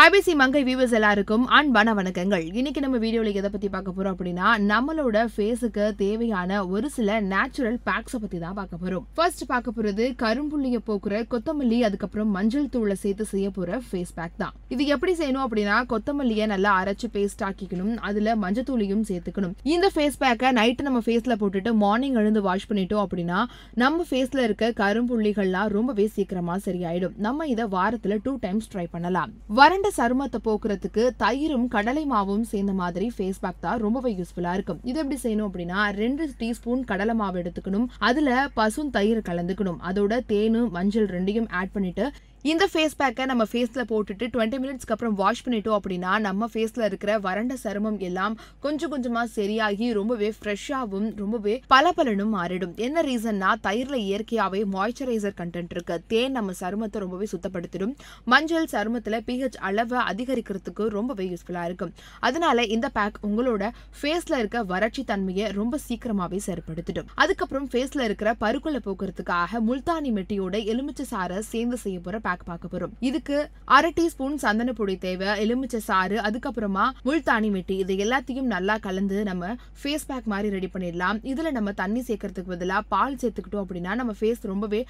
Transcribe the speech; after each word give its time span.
IBC 0.00 0.32
மங்கை 0.38 0.60
viewers 0.66 0.94
எல்லாருக்கும் 0.96 1.44
அன்பான 1.56 1.92
வணக்கங்கள். 1.98 2.42
இன்னைக்கு 2.58 2.80
நம்ம 2.84 2.96
வீடியோவில் 3.04 3.38
எதை 3.40 3.48
பத்தி 3.52 3.68
பார்க்க 3.72 3.94
போறோம் 3.96 4.14
அப்படின்னா 4.14 4.48
நம்மளோட 4.70 5.22
ஃபேஸுக்கு 5.34 5.84
தேவையான 6.02 6.60
ஒரு 6.72 6.88
சில 6.96 7.16
நேச்சுரல் 7.30 7.78
பேக்ஸை 7.88 8.18
பத்தி 8.24 8.38
தான் 8.42 8.56
பார்க்க 8.58 8.80
போறோம். 8.82 9.04
ஃபர்ஸ்ட் 9.16 9.44
பார்க்க 9.52 9.74
போறது 9.76 10.04
கரும்புள்ளியை 10.22 10.80
போக்குற 10.90 11.22
கொத்தமல்லி 11.32 11.78
அதுக்கப்புறம் 11.88 12.30
மஞ்சள் 12.36 12.68
தூளை 12.74 12.96
சேர்த்து 13.04 13.26
செய்ய 13.32 13.48
போற 13.56 13.80
ஃபேஸ் 13.88 14.12
பேக் 14.18 14.36
தான். 14.42 14.52
இது 14.76 14.84
எப்படி 14.96 15.14
செய்யணும் 15.22 15.44
அப்படின்னா 15.46 15.78
கொத்தமல்லியை 15.92 16.46
நல்லா 16.52 16.72
அரைச்சு 16.82 17.10
பேஸ்ட் 17.16 17.42
ஆக்கிக்கணும். 17.48 17.96
அதுல 18.10 18.36
மஞ்சள் 18.44 18.68
தூளையும் 18.70 19.02
சேர்த்துக்கணும். 19.10 19.56
இந்த 19.74 19.90
ஃபேஸ் 19.96 20.20
பேக்கை 20.22 20.52
நைட்டு 20.60 20.88
நம்ம 20.90 21.02
ஃபேஸ்ல 21.08 21.38
போட்டுட்டு 21.42 21.72
மார்னிங் 21.84 22.20
எழுந்து 22.22 22.44
வாஷ் 22.48 22.68
பண்ணிட்டோம் 22.72 23.04
அப்படின்னா 23.06 23.40
நம்ம 23.84 24.08
ஃபேஸ்ல 24.10 24.46
இருக்க 24.50 24.72
கரும்புள்ளிகள்லாம் 24.84 25.74
ரொம்பவே 25.78 26.08
சீக்கிரமா 26.18 26.56
சரியாயிடும். 26.68 27.16
நம்ம 27.28 27.48
இதை 27.54 27.68
வாரத்துல 27.76 28.20
டூ 28.28 28.34
டைம்ஸ் 28.46 28.72
ட்ரை 28.74 28.88
பண்ணலாம். 28.94 29.32
வறண்ட 29.60 29.86
சருமத்தை 29.96 30.38
போக்குறதுக்கு 30.46 31.02
தயிரும் 31.22 31.66
கடலை 31.74 32.04
மாவும் 32.12 32.44
சேர்ந்த 32.52 32.72
மாதிரி 32.80 33.06
ஃபேஸ் 33.16 33.40
பேக் 33.40 33.60
தான் 33.60 33.80
ரொம்பவே 33.84 34.10
யூஸ்ஃபுல்லா 34.18 34.52
இருக்கும். 34.58 34.80
இது 34.90 34.98
எப்படி 35.02 35.18
செய்யணும் 35.24 35.48
அப்படின்னா 35.48 35.80
ரெண்டு 36.02 36.24
டீஸ்பூன் 36.40 36.82
கடலை 36.90 37.14
மாவு 37.20 37.42
எடுத்துக்கணும். 37.42 37.86
அதுல 38.08 38.48
பசும் 38.58 38.90
தயிர் 38.96 39.20
கலந்துக்கணும். 39.28 39.78
அதோட 39.90 40.20
தேனு 40.32 40.62
மஞ்சள் 40.76 41.08
ரெண்டையும் 41.16 41.48
ஆட் 41.60 41.74
பண்ணிட்டு 41.76 42.06
இந்த 42.42 42.68
ஃபேஸ் 42.72 42.94
பேக்கை 42.98 43.24
நம்ம 43.24 43.44
ஃபேஸ்ல 43.52 43.82
போட்டுட்டு 43.90 44.26
டுவெண்ட்டி 44.32 44.58
மினிட்ஸ்க்கு 44.62 44.94
அப்புறம் 44.94 45.14
வாஷ் 45.14 45.48
பண்ணிட்டோம் 45.48 45.76
அப்படின்னா 45.78 46.18
நம்ம 46.18 46.46
ஃபேஸ்ல 46.52 46.84
இருக்கிற 46.84 47.18
வறண்ட 47.18 47.54
சருமம் 47.62 47.98
எல்லாம் 47.98 48.38
கொஞ்சம் 48.60 48.92
கொஞ்சமா 48.92 49.24
சரியாகி 49.24 49.92
ரொம்பவே 49.92 50.32
ஃப்ரெஷ்ஷாகவும் 50.38 51.16
ரொம்பவே 51.16 51.62
பளபளனும் 51.70 52.34
மாறிடும். 52.36 52.74
என்ன 52.76 53.02
ரீசன்னா 53.02 53.50
தயிர்ல 53.62 53.96
இயற்கையாவே 54.08 54.60
மாய்ச்சரைசர் 54.74 55.36
கண்டென்ட் 55.40 55.74
இருக்கு. 55.76 56.02
தேன் 56.06 56.32
நம்ம 56.32 56.52
சருமத்தை 56.60 56.98
ரொம்பவே 56.98 57.26
சுத்தப்படுத்திடும். 57.32 57.94
மஞ்சள் 58.24 58.68
சருமத்துல 58.72 59.20
பிஹெச் 59.26 59.58
அளவை 59.70 59.98
அதிகரிக்கிறதுக்கு 60.12 60.86
ரொம்பவே 60.88 61.26
யூஸ்ஃபுல்லா 61.32 61.64
இருக்கும் 61.64 61.92
அதனால 62.20 62.62
இந்த 62.62 62.88
பேக் 62.88 63.18
உங்களோட 63.22 63.70
ஃபேஸ்ல 64.02 64.38
இருக்க 64.38 64.62
வறட்சி 64.62 65.04
தன்மையை 65.04 65.50
ரொம்ப 65.50 65.78
சீக்கிரமாவே 65.88 66.40
சரிப்படுத்திடும். 66.46 67.10
அதுக்கப்புறம் 67.14 67.68
ஃபேஸ்ல 67.68 68.00
இருக்கிற 68.00 68.36
பருக்குள்ள 68.40 68.80
போக்குறதுக்காக 68.88 69.62
முல்தானி 69.68 70.12
மெட்டியோட 70.20 70.64
எலுமிச்சை 70.64 71.06
சாரை 71.10 71.38
சேர்ந்து 71.38 71.76
செய்ய 71.76 71.98
போகிற 71.98 72.18
பேக் 72.18 72.37
பார்க்க 72.50 72.72
போறோம். 72.72 72.92
இதுக்கு 73.08 73.36
அரை 73.76 73.90
டீஸ்பூன் 73.98 74.36
சந்தன 74.44 74.72
பொடி 74.78 74.94
தேவை 75.04 75.28
எலுமிச்சை 75.42 75.80
சாறு 75.88 76.16
அதுக்கப்புறமா 76.28 76.84
முல்தானி 77.06 77.50
மெட்டி 77.54 77.76
இது 77.82 77.94
எல்லாத்தையும் 78.04 78.48
நல்லா 78.54 78.76
கலந்து 78.86 79.18
நம்ம 79.30 79.52
ஃபேஸ் 79.82 80.06
பேக் 80.10 80.28
மாதிரி 80.32 80.48
ரெடி 80.56 80.70
பண்ணிடலாம். 80.74 81.20
இதுல 81.32 81.50
நம்ம 81.58 81.72
தண்ணி 81.82 82.02
சேர்க்கறதுக்கு 82.08 82.52
பதிலாக 82.54 82.82
பால் 82.94 83.18
சேர்த்துக்கிட்டோம் 83.22 83.64
அப்படின்னா 83.64 83.94
நம்ம 84.00 84.14
ஃபேஸ் 84.20 84.42
ரொம்பவே 84.52 84.80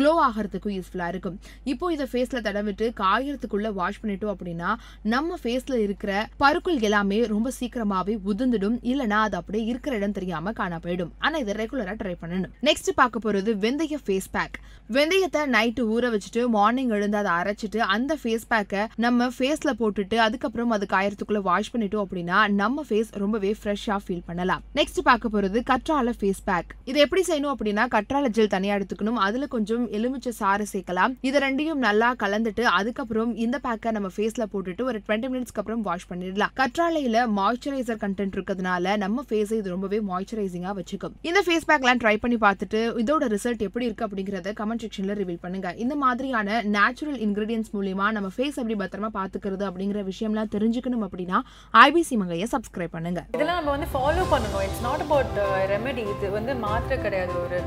க்ளோ 0.00 0.12
ஆகிறதுக்கும் 0.28 0.76
யூஸ்ஃபுல்லா 0.78 1.08
இருக்கும். 1.14 1.38
இப்போ 1.72 1.92
இதை 1.96 2.06
ஃபேஸ்ல 2.12 2.42
தடவிட்டு 2.48 2.88
காயறதுக்குள்ள 3.02 3.70
வாஷ் 3.80 4.00
பண்ணிட்டோம் 4.02 4.34
அப்படின்னா 4.34 4.70
நம்ம 5.14 5.38
ஃபேஸ்ல 5.42 5.76
இருக்கிற 5.86 6.12
பருக்குள் 6.44 6.84
எல்லாமே 6.88 7.20
ரொம்ப 7.34 7.52
சீக்கிரமாவே 7.60 8.16
உதிர்ந்துடும். 8.32 8.78
இல்லைனா 8.92 9.20
அது 9.28 9.36
அப்படியே 9.40 9.64
இருக்கிற 9.72 9.96
இடம் 10.00 10.16
தெரியாம 10.18 10.52
காண 10.60 10.74
போயிடும். 10.84 11.12
ஆனா 11.18 11.36
இதை 11.44 11.54
ரெகுலரா 11.62 11.94
ட்ரை 12.02 12.16
பண்ணணும். 12.22 12.52
நெக்ஸ்ட் 12.68 12.90
பார்க்க 13.00 13.24
போறது 13.24 13.50
வெந்தய 13.64 13.98
ஃபேஸ் 14.06 14.28
பேக் 14.36 14.58
வெந்தயத்தை 14.96 15.40
நைட்டு 15.54 15.82
ஊற 15.94 16.04
வச்சுட்டு 16.12 16.42
மார்னிங் 16.54 16.87
எழுந்து 16.96 17.18
அதை 17.22 17.32
அரைச்சிட்டு 17.40 17.80
அந்த 17.96 18.12
ஃபேஸ் 18.22 18.46
பேக்கை 18.52 18.82
நம்ம 19.04 19.28
ஃபேஸ்ல 19.36 19.72
போட்டுட்டு 19.80 20.16
அதுக்கப்புறம் 20.26 20.74
அது 20.76 20.86
காயறதுக்குள்ள 20.94 21.42
வாஷ் 21.48 21.72
பண்ணிட்டோம் 21.74 22.04
அப்படின்னா 22.04 22.38
நம்ம 22.60 22.84
ஃபேஸ் 22.88 23.10
ரொம்பவே 23.22 23.52
ஃப்ரெஷ்ஷா 23.60 23.98
ஃபீல் 24.06 24.24
பண்ணலாம். 24.28 24.62
நெக்ஸ்ட் 24.78 25.00
பார்க்க 25.08 25.32
போறது 25.34 25.58
கற்றாழை 25.70 26.14
ஃபேஸ் 26.20 26.42
பேக் 26.50 26.70
இது 26.90 26.98
எப்படி 27.06 27.24
செய்யணும் 27.30 27.52
அப்படின்னா 27.54 27.86
கற்றாழை 27.94 28.30
ஜெல் 28.38 28.52
தனியா 28.56 28.74
எடுத்துக்கணும். 28.78 29.20
அதுல 29.26 29.46
கொஞ்சம் 29.54 29.84
எலுமிச்சை 29.98 30.32
சாறு 30.40 30.66
சேர்க்கலாம். 30.72 31.14
இது 31.28 31.38
ரெண்டையும் 31.46 31.82
நல்லா 31.86 32.10
கலந்துட்டு 32.22 32.64
அதுக்கப்புறம் 32.78 33.32
இந்த 33.44 33.56
பேக்கை 33.66 33.92
நம்ம 33.98 34.10
ஃபேஸ்ல 34.16 34.46
போட்டுட்டு 34.52 34.82
ஒரு 34.90 35.00
டுவெண்ட்டி 35.06 35.30
மினிட்ஸ்க்கு 35.32 35.62
அப்புறம் 35.62 35.82
வாஷ் 35.88 36.08
பண்ணிடலாம். 36.10 36.52
கற்றாலையில 36.60 37.24
மாய்ச்சரைசர் 37.38 38.02
கண்டென்ட் 38.04 38.34
இருக்கிறதுனால 38.36 38.96
நம்ம 39.04 39.24
ஃபேஸை 39.28 39.56
இது 39.60 39.74
ரொம்பவே 39.74 40.00
மாய்ஸ்சரைசிங்கா 40.10 40.72
வச்சுக்கும். 40.80 41.14
இந்த 41.28 41.40
ஃபேஸ் 41.46 41.68
பேக்லாம் 41.70 42.00
ட்ரை 42.04 42.16
பண்ணி 42.24 42.38
பார்த்துட்டு 42.46 42.80
இதோட 43.02 43.24
ரிசல்ட் 43.34 43.64
எப்படி 43.68 43.86
இருக்கு 43.88 44.06
அப்படிங்கறத 44.06 44.52
கமெண்ட் 44.60 44.84
செக்ஷன்ல 44.84 45.14
ரிவீல் 45.20 45.42
பண்ணுங்க. 45.44 45.68
இந்த 45.84 45.94
மாதிரியான 46.02 46.60
நேச்சுரல் 46.78 47.18
இன்க்ரீடியன்ஸ் 47.26 47.70
மூலிமா 47.76 48.06
நம்ம 48.16 48.30
ஃபேஸ் 48.36 48.58
எப்படி 48.62 48.78
பத்திரமா 48.82 49.10
பாத்துக்கிறது 49.18 49.64
அப்படிங்கிற 49.68 50.02
விஷயம்லாம் 50.10 50.52
தெரிஞ்சுக்கணும் 50.56 51.04
அப்படின்னா 51.08 51.40
ஐபிசி 51.84 52.16
மங்கையை 52.22 52.48
சப்ஸ்கிரைப் 52.54 52.94
பண்ணுங்க. 52.96 53.22
இதெல்லாம் 53.36 53.58
நம்ம 53.60 53.72
வந்து 53.76 53.90
ஃபாலோ 53.94 54.24
பண்ணணும் 54.34 54.64
இட்ஸ் 54.66 54.84
நாட் 54.88 55.04
அபவுட் 55.06 55.38
ரெமெடி 55.74 56.04
இது 56.14 56.28
வந்து 56.38 56.54
மாத்திரை 56.66 56.98
கிடையாது. 57.04 57.34
ஒரு 57.44 57.58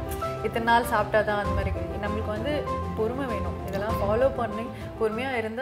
இத்தனை 0.47 0.65
நாள் 0.71 0.91
சாப்பிட்டா 0.93 1.21
தான் 1.31 1.41
அந்த 1.43 1.55
மாதிரி. 1.57 1.71
நம்மளுக்கு 2.03 2.31
வந்து 2.37 2.53
பொறுமை 2.97 3.25
வேணும். 3.31 3.57
இதெல்லாம் 3.69 3.97
ஃபாலோ 4.01 4.27
பண்ணி 4.37 4.63
பொறுமையாக 4.99 5.39
இருந்தால் 5.41 5.59